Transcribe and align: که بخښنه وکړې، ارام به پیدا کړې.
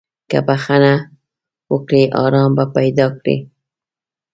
که 0.29 0.37
بخښنه 0.47 0.93
وکړې، 1.71 2.03
ارام 2.23 2.51
به 2.57 2.65
پیدا 2.75 3.07
کړې. 3.19 3.37